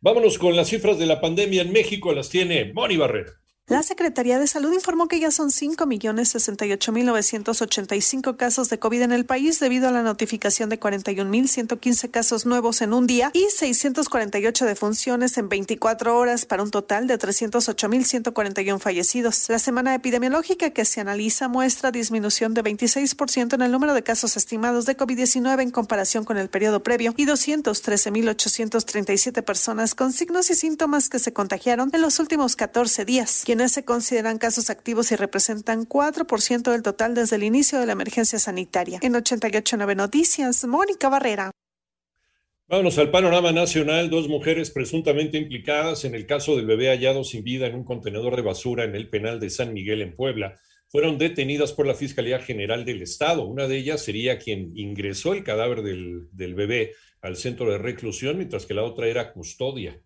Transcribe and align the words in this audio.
Vámonos 0.00 0.38
con 0.38 0.56
las 0.56 0.68
cifras 0.68 0.98
de 0.98 1.06
la 1.06 1.20
pandemia 1.20 1.62
en 1.62 1.72
México, 1.72 2.12
las 2.12 2.30
tiene 2.30 2.72
Moni 2.72 2.96
Barrera. 2.96 3.32
La 3.66 3.82
Secretaría 3.82 4.38
de 4.38 4.46
Salud 4.46 4.74
informó 4.74 5.08
que 5.08 5.18
ya 5.18 5.30
son 5.30 5.48
5.068.985 5.48 8.36
casos 8.36 8.68
de 8.68 8.78
COVID 8.78 9.00
en 9.00 9.12
el 9.12 9.24
país 9.24 9.58
debido 9.58 9.88
a 9.88 9.90
la 9.90 10.02
notificación 10.02 10.68
de 10.68 10.78
41.115 10.78 12.10
casos 12.10 12.44
nuevos 12.44 12.82
en 12.82 12.92
un 12.92 13.06
día 13.06 13.30
y 13.32 13.46
648 13.48 14.66
defunciones 14.66 15.38
en 15.38 15.48
24 15.48 16.14
horas 16.14 16.44
para 16.44 16.62
un 16.62 16.70
total 16.70 17.06
de 17.06 17.18
308.141 17.18 18.78
fallecidos. 18.80 19.48
La 19.48 19.58
semana 19.58 19.94
epidemiológica 19.94 20.68
que 20.68 20.84
se 20.84 21.00
analiza 21.00 21.48
muestra 21.48 21.90
disminución 21.90 22.52
de 22.52 22.64
26% 22.64 23.54
en 23.54 23.62
el 23.62 23.72
número 23.72 23.94
de 23.94 24.02
casos 24.02 24.36
estimados 24.36 24.84
de 24.84 24.94
COVID-19 24.94 25.62
en 25.62 25.70
comparación 25.70 26.26
con 26.26 26.36
el 26.36 26.50
periodo 26.50 26.82
previo 26.82 27.14
y 27.16 27.24
213.837 27.24 29.42
personas 29.42 29.94
con 29.94 30.12
signos 30.12 30.50
y 30.50 30.54
síntomas 30.54 31.08
que 31.08 31.18
se 31.18 31.32
contagiaron 31.32 31.88
en 31.94 32.02
los 32.02 32.18
últimos 32.18 32.56
14 32.56 33.06
días 33.06 33.42
quienes 33.54 33.70
se 33.70 33.84
consideran 33.84 34.38
casos 34.38 34.68
activos 34.68 35.12
y 35.12 35.14
representan 35.14 35.86
4% 35.88 36.72
del 36.72 36.82
total 36.82 37.14
desde 37.14 37.36
el 37.36 37.44
inicio 37.44 37.78
de 37.78 37.86
la 37.86 37.92
emergencia 37.92 38.40
sanitaria. 38.40 38.98
En 39.00 39.14
889 39.14 39.94
Noticias, 39.94 40.64
Mónica 40.64 41.08
Barrera. 41.08 41.52
Vámonos 42.66 42.98
al 42.98 43.12
panorama 43.12 43.52
nacional. 43.52 44.10
Dos 44.10 44.26
mujeres 44.26 44.72
presuntamente 44.72 45.38
implicadas 45.38 46.04
en 46.04 46.16
el 46.16 46.26
caso 46.26 46.56
del 46.56 46.66
bebé 46.66 46.88
hallado 46.88 47.22
sin 47.22 47.44
vida 47.44 47.68
en 47.68 47.76
un 47.76 47.84
contenedor 47.84 48.34
de 48.34 48.42
basura 48.42 48.82
en 48.82 48.96
el 48.96 49.08
penal 49.08 49.38
de 49.38 49.50
San 49.50 49.72
Miguel 49.72 50.02
en 50.02 50.16
Puebla 50.16 50.58
fueron 50.88 51.16
detenidas 51.16 51.72
por 51.72 51.86
la 51.86 51.94
Fiscalía 51.94 52.40
General 52.40 52.84
del 52.84 53.02
Estado. 53.02 53.44
Una 53.46 53.68
de 53.68 53.76
ellas 53.76 54.02
sería 54.02 54.40
quien 54.40 54.72
ingresó 54.76 55.32
el 55.32 55.44
cadáver 55.44 55.82
del, 55.82 56.26
del 56.32 56.56
bebé 56.56 56.94
al 57.20 57.36
centro 57.36 57.70
de 57.70 57.78
reclusión, 57.78 58.36
mientras 58.36 58.66
que 58.66 58.74
la 58.74 58.82
otra 58.82 59.06
era 59.06 59.32
custodia. 59.32 60.00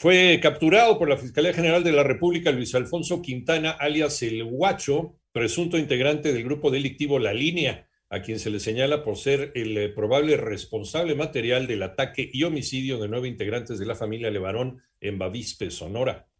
Fue 0.00 0.40
capturado 0.40 0.98
por 0.98 1.10
la 1.10 1.18
Fiscalía 1.18 1.52
General 1.52 1.84
de 1.84 1.92
la 1.92 2.02
República 2.02 2.50
Luis 2.52 2.74
Alfonso 2.74 3.20
Quintana, 3.20 3.72
alias 3.72 4.22
El 4.22 4.42
Guacho, 4.44 5.18
presunto 5.30 5.76
integrante 5.76 6.32
del 6.32 6.42
grupo 6.42 6.70
delictivo 6.70 7.18
La 7.18 7.34
Línea, 7.34 7.86
a 8.08 8.22
quien 8.22 8.38
se 8.38 8.48
le 8.48 8.60
señala 8.60 9.04
por 9.04 9.18
ser 9.18 9.52
el 9.54 9.76
eh, 9.76 9.90
probable 9.90 10.38
responsable 10.38 11.14
material 11.14 11.66
del 11.66 11.82
ataque 11.82 12.30
y 12.32 12.44
homicidio 12.44 12.98
de 12.98 13.08
nueve 13.08 13.28
integrantes 13.28 13.78
de 13.78 13.84
la 13.84 13.94
familia 13.94 14.30
Levarón 14.30 14.80
en 15.02 15.18
Bavispe, 15.18 15.70
Sonora. 15.70 16.30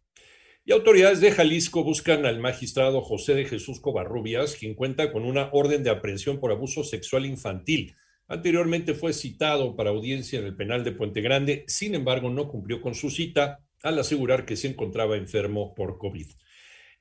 Y 0.65 0.71
autoridades 0.71 1.21
de 1.21 1.29
Jalisco 1.29 1.83
buscan 1.83 2.25
al 2.25 2.39
magistrado 2.39 3.03
José 3.03 3.35
de 3.35 3.45
Jesús 3.45 3.79
Covarrubias, 3.79 4.55
quien 4.55 4.73
cuenta 4.73 5.11
con 5.11 5.23
una 5.23 5.51
orden 5.51 5.83
de 5.83 5.91
aprehensión 5.91 6.39
por 6.39 6.49
abuso 6.49 6.83
sexual 6.83 7.27
infantil 7.27 7.93
Anteriormente 8.31 8.93
fue 8.93 9.11
citado 9.11 9.75
para 9.75 9.89
audiencia 9.89 10.39
en 10.39 10.45
el 10.45 10.55
penal 10.55 10.85
de 10.85 10.93
Puente 10.93 11.19
Grande, 11.19 11.65
sin 11.67 11.95
embargo 11.95 12.29
no 12.29 12.47
cumplió 12.47 12.79
con 12.79 12.95
su 12.95 13.09
cita 13.09 13.59
al 13.83 13.99
asegurar 13.99 14.45
que 14.45 14.55
se 14.55 14.69
encontraba 14.69 15.17
enfermo 15.17 15.75
por 15.75 15.97
COVID. 15.97 16.27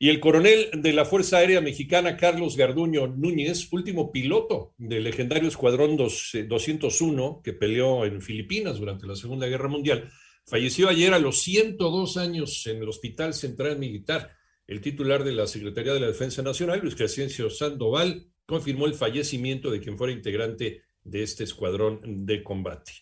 Y 0.00 0.08
el 0.08 0.18
coronel 0.18 0.70
de 0.72 0.92
la 0.92 1.04
Fuerza 1.04 1.38
Aérea 1.38 1.60
Mexicana, 1.60 2.16
Carlos 2.16 2.56
Garduño 2.56 3.06
Núñez, 3.06 3.72
último 3.72 4.10
piloto 4.10 4.74
del 4.76 5.04
legendario 5.04 5.48
Escuadrón 5.48 5.96
201 5.96 7.30
eh, 7.36 7.41
que 7.44 7.52
peleó 7.52 8.04
en 8.04 8.20
Filipinas 8.20 8.80
durante 8.80 9.06
la 9.06 9.14
Segunda 9.14 9.47
Guerra 9.47 9.68
Mundial, 9.68 10.10
falleció 10.44 10.88
ayer 10.88 11.14
a 11.14 11.20
los 11.20 11.42
102 11.42 12.16
años 12.16 12.66
en 12.66 12.78
el 12.78 12.88
Hospital 12.88 13.34
Central 13.34 13.78
Militar. 13.78 14.32
El 14.66 14.80
titular 14.80 15.22
de 15.22 15.30
la 15.30 15.47
Secretaría 15.47 15.94
de 15.94 16.00
la 16.00 16.08
Defensa 16.08 16.42
Nacional, 16.42 16.80
Luis 16.82 16.97
Crescencio 16.97 17.50
Sandoval, 17.50 18.26
confirmó 18.47 18.86
el 18.86 18.94
fallecimiento 18.94 19.70
de 19.70 19.78
quien 19.78 19.97
fuera 19.97 20.12
integrante 20.12 20.90
de 21.05 21.22
este 21.22 21.44
escuadrón 21.44 22.27
de 22.27 22.43
combate. 22.43 22.93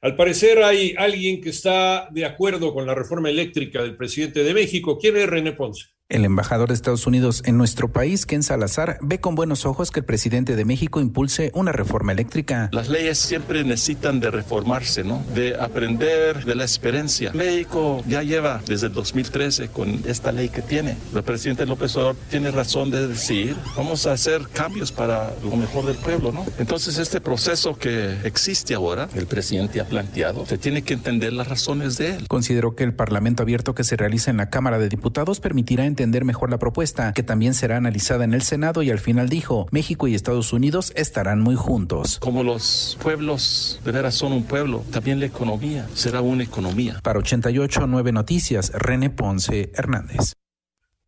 Al 0.00 0.16
parecer 0.16 0.62
hay 0.62 0.94
alguien 0.98 1.40
que 1.40 1.50
está 1.50 2.08
de 2.10 2.24
acuerdo 2.24 2.74
con 2.74 2.86
la 2.86 2.94
reforma 2.94 3.30
eléctrica 3.30 3.82
del 3.82 3.96
presidente 3.96 4.42
de 4.42 4.52
México. 4.52 4.98
¿Quién 4.98 5.16
es 5.16 5.28
René 5.28 5.52
Ponce? 5.52 5.86
El 6.12 6.26
embajador 6.26 6.68
de 6.68 6.74
Estados 6.74 7.06
Unidos 7.06 7.42
en 7.46 7.56
nuestro 7.56 7.90
país, 7.90 8.26
Ken 8.26 8.42
Salazar, 8.42 8.98
ve 9.00 9.18
con 9.18 9.34
buenos 9.34 9.64
ojos 9.64 9.90
que 9.90 10.00
el 10.00 10.04
presidente 10.04 10.56
de 10.56 10.66
México 10.66 11.00
impulse 11.00 11.50
una 11.54 11.72
reforma 11.72 12.12
eléctrica. 12.12 12.68
Las 12.70 12.90
leyes 12.90 13.16
siempre 13.16 13.64
necesitan 13.64 14.20
de 14.20 14.30
reformarse, 14.30 15.04
¿no? 15.04 15.24
De 15.34 15.56
aprender 15.58 16.44
de 16.44 16.54
la 16.54 16.64
experiencia. 16.64 17.32
México 17.32 18.04
ya 18.06 18.22
lleva 18.22 18.60
desde 18.66 18.88
el 18.88 18.92
2013 18.92 19.68
con 19.68 20.02
esta 20.06 20.32
ley 20.32 20.50
que 20.50 20.60
tiene. 20.60 20.98
El 21.14 21.22
presidente 21.22 21.64
López 21.64 21.96
Obrador 21.96 22.16
tiene 22.28 22.50
razón 22.50 22.90
de 22.90 23.08
decir, 23.08 23.56
vamos 23.74 24.06
a 24.06 24.12
hacer 24.12 24.46
cambios 24.52 24.92
para 24.92 25.32
lo 25.42 25.56
mejor 25.56 25.86
del 25.86 25.96
pueblo, 25.96 26.30
¿no? 26.30 26.44
Entonces 26.58 26.98
este 26.98 27.22
proceso 27.22 27.78
que 27.78 28.18
existe 28.24 28.74
ahora, 28.74 29.08
el 29.14 29.26
presidente 29.26 29.80
ha 29.80 29.86
planteado, 29.86 30.44
se 30.44 30.58
tiene 30.58 30.82
que 30.82 30.92
entender 30.92 31.32
las 31.32 31.48
razones 31.48 31.96
de 31.96 32.16
él. 32.16 32.28
Consideró 32.28 32.76
que 32.76 32.84
el 32.84 32.92
Parlamento 32.92 33.42
abierto 33.42 33.74
que 33.74 33.82
se 33.82 33.96
realiza 33.96 34.30
en 34.30 34.36
la 34.36 34.50
Cámara 34.50 34.78
de 34.78 34.90
Diputados 34.90 35.40
permitirá 35.40 35.86
entender 35.86 36.01
entender 36.02 36.24
mejor 36.24 36.50
la 36.50 36.58
propuesta, 36.58 37.12
que 37.12 37.22
también 37.22 37.54
será 37.54 37.76
analizada 37.76 38.24
en 38.24 38.34
el 38.34 38.42
Senado 38.42 38.82
y 38.82 38.90
al 38.90 38.98
final 38.98 39.28
dijo, 39.28 39.68
México 39.70 40.08
y 40.08 40.16
Estados 40.16 40.52
Unidos 40.52 40.92
estarán 40.96 41.40
muy 41.40 41.54
juntos. 41.54 42.18
Como 42.18 42.42
los 42.42 42.98
pueblos 43.00 43.80
de 43.84 43.92
veras 43.92 44.16
son 44.16 44.32
un 44.32 44.42
pueblo, 44.42 44.84
también 44.90 45.20
la 45.20 45.26
economía 45.26 45.86
será 45.94 46.20
una 46.20 46.42
economía. 46.42 46.98
Para 47.04 47.20
88 47.20 47.86
9 47.86 48.12
Noticias, 48.12 48.72
René 48.74 49.10
Ponce 49.10 49.70
Hernández. 49.74 50.34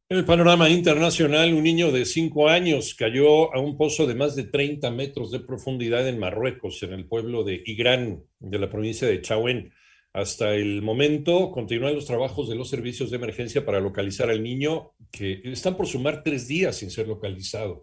En 0.08 0.18
el 0.18 0.24
panorama 0.24 0.68
internacional, 0.68 1.52
un 1.54 1.64
niño 1.64 1.90
de 1.90 2.04
5 2.04 2.48
años 2.48 2.94
cayó 2.94 3.52
a 3.52 3.58
un 3.58 3.76
pozo 3.76 4.06
de 4.06 4.14
más 4.14 4.36
de 4.36 4.44
30 4.44 4.90
metros 4.92 5.32
de 5.32 5.40
profundidad 5.40 6.06
en 6.06 6.20
Marruecos, 6.20 6.82
en 6.84 6.92
el 6.92 7.06
pueblo 7.06 7.42
de 7.42 7.62
Igrán, 7.66 8.22
de 8.38 8.58
la 8.60 8.70
provincia 8.70 9.08
de 9.08 9.20
Chauen. 9.20 9.72
Hasta 10.14 10.54
el 10.54 10.80
momento 10.80 11.50
continúan 11.50 11.96
los 11.96 12.06
trabajos 12.06 12.48
de 12.48 12.54
los 12.54 12.70
servicios 12.70 13.10
de 13.10 13.16
emergencia 13.16 13.66
para 13.66 13.80
localizar 13.80 14.30
al 14.30 14.44
niño, 14.44 14.92
que 15.10 15.40
están 15.42 15.76
por 15.76 15.88
sumar 15.88 16.22
tres 16.22 16.46
días 16.46 16.76
sin 16.76 16.92
ser 16.92 17.08
localizado. 17.08 17.82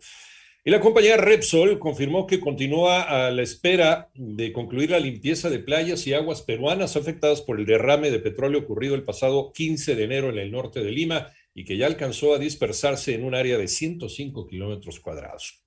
Y 0.63 0.71
la 0.71 0.79
compañía 0.79 1.17
Repsol 1.17 1.77
confirmó 1.77 2.25
que 2.25 2.39
continúa 2.39 3.01
a 3.01 3.31
la 3.31 3.41
espera 3.41 4.09
de 4.13 4.53
concluir 4.53 4.91
la 4.91 4.99
limpieza 5.01 5.49
de 5.49 5.59
playas 5.59 6.07
y 6.07 6.13
aguas 6.13 6.41
peruanas 6.41 6.95
afectadas 6.95 7.41
por 7.41 7.59
el 7.59 7.65
derrame 7.65 8.11
de 8.11 8.19
petróleo 8.19 8.61
ocurrido 8.61 8.95
el 8.95 9.03
pasado 9.03 9.51
15 9.51 9.95
de 9.95 10.03
enero 10.05 10.29
en 10.29 10.37
el 10.37 10.51
norte 10.51 10.81
de 10.81 10.91
Lima 10.91 11.33
y 11.53 11.65
que 11.65 11.75
ya 11.75 11.87
alcanzó 11.87 12.33
a 12.33 12.39
dispersarse 12.39 13.13
en 13.13 13.25
un 13.25 13.35
área 13.35 13.57
de 13.57 13.67
105 13.67 14.47
kilómetros 14.47 15.01
cuadrados. 15.01 15.65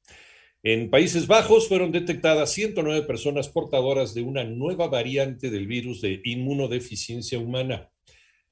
En 0.67 0.89
Países 0.89 1.27
Bajos 1.27 1.69
fueron 1.69 1.93
detectadas 1.93 2.55
109 2.55 3.03
personas 3.03 3.51
portadoras 3.51 4.15
de 4.15 4.23
una 4.23 4.45
nueva 4.45 4.89
variante 4.89 5.51
del 5.51 5.67
virus 5.67 6.01
de 6.01 6.23
inmunodeficiencia 6.25 7.39
humana, 7.39 7.91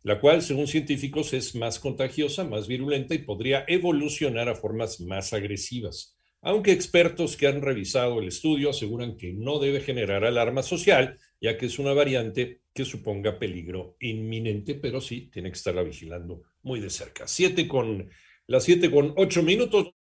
la 0.02 0.20
cual, 0.20 0.42
según 0.42 0.66
científicos, 0.66 1.32
es 1.32 1.54
más 1.54 1.78
contagiosa, 1.78 2.44
más 2.44 2.68
virulenta 2.68 3.14
y 3.14 3.20
podría 3.20 3.64
evolucionar 3.66 4.50
a 4.50 4.54
formas 4.54 5.00
más 5.00 5.32
agresivas. 5.32 6.14
Aunque 6.42 6.72
expertos 6.72 7.38
que 7.38 7.46
han 7.46 7.62
revisado 7.62 8.20
el 8.20 8.28
estudio 8.28 8.68
aseguran 8.68 9.16
que 9.16 9.32
no 9.32 9.58
debe 9.58 9.80
generar 9.80 10.26
alarma 10.26 10.62
social, 10.62 11.18
ya 11.40 11.56
que 11.56 11.64
es 11.64 11.78
una 11.78 11.94
variante 11.94 12.60
que 12.74 12.84
suponga 12.84 13.38
peligro 13.38 13.96
inminente, 14.00 14.74
pero 14.74 15.00
sí 15.00 15.30
tiene 15.32 15.48
que 15.48 15.56
estarla 15.56 15.82
vigilando 15.82 16.42
muy 16.62 16.78
de 16.78 16.90
cerca. 16.90 17.26
Siete 17.26 17.66
con 17.66 18.10
las 18.46 18.64
siete 18.64 18.90
con 18.90 19.14
ocho 19.16 19.42
minutos. 19.42 19.88